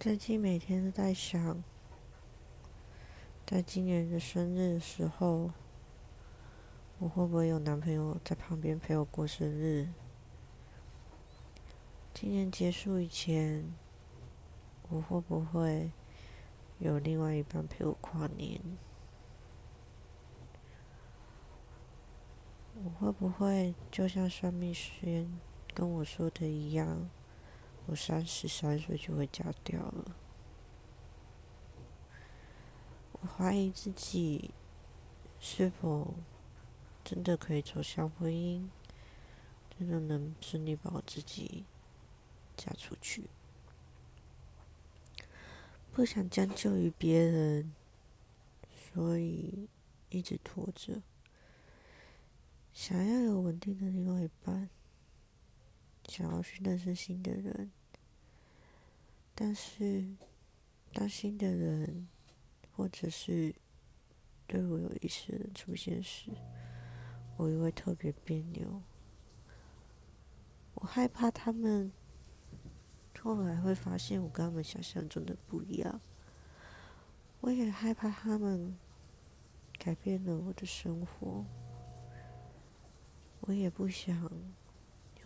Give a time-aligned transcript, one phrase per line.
[0.00, 1.62] 最近每天都在想，
[3.44, 5.50] 在今年的生日的时候，
[6.98, 9.88] 我会不会有男朋友在旁边陪我过生日？
[12.14, 13.74] 今年结束以前，
[14.88, 15.90] 我会不会
[16.78, 18.58] 有另外一半陪我跨年？
[22.82, 25.28] 我会不会就像算命师
[25.74, 27.10] 跟我说的一样？
[27.90, 30.16] 我三十三岁就会嫁掉了。
[33.10, 34.52] 我怀疑自己
[35.40, 36.14] 是否
[37.02, 38.68] 真的可以走向婚姻，
[39.76, 41.64] 真的能顺利把我自己
[42.56, 43.24] 嫁出去。
[45.92, 47.74] 不想将就于别人，
[48.94, 49.68] 所以
[50.10, 51.02] 一直拖着。
[52.72, 54.70] 想要有稳定的另外一半，
[56.06, 57.72] 想要去认识新的人。
[59.42, 60.04] 但是，
[60.92, 62.06] 当新的人，
[62.76, 63.54] 或者是
[64.46, 66.30] 对我有意思的人出现时，
[67.38, 68.82] 我也会特别别扭。
[70.74, 71.90] 我害怕他们
[73.18, 75.98] 后来会发现我跟他们想象中的不一样。
[77.40, 78.78] 我也害怕他们
[79.78, 81.46] 改变了我的生活。
[83.40, 84.30] 我也不想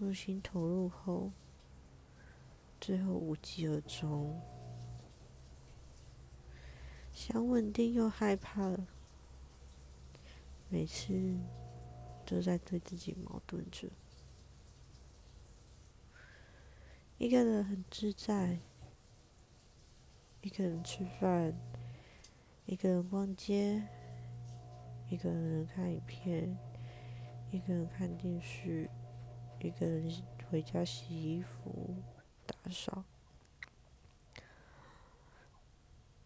[0.00, 1.30] 用心投入后。
[2.80, 4.40] 最后无疾而终，
[7.12, 8.74] 想稳定又害怕，
[10.70, 11.36] 每次
[12.24, 13.88] 都在对自己矛盾着。
[17.18, 18.58] 一个人很自在，
[20.40, 21.54] 一个人吃饭，
[22.64, 23.86] 一个人逛街，
[25.10, 26.56] 一个人看影片，
[27.50, 28.88] 一个人看电视，
[29.58, 30.10] 一个人
[30.50, 31.94] 回家洗衣服。
[32.70, 33.04] 少，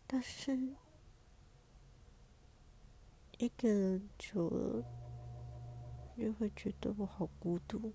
[0.07, 0.57] 但是
[3.39, 4.85] 一个人久了，
[6.17, 7.93] 又会觉得我好孤独。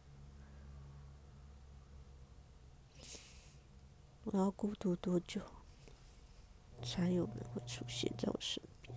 [4.25, 5.41] 我要孤独多久，
[6.83, 8.95] 才有人会出现在我身边？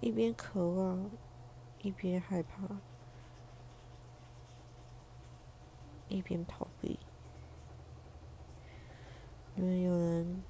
[0.00, 1.10] 一边渴望，
[1.82, 2.80] 一边害怕。
[6.08, 6.98] 一边逃避，
[9.54, 10.42] 你们有人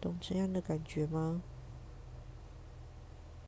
[0.00, 1.42] 懂这样的感觉吗？